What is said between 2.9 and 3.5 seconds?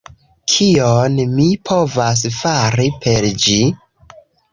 per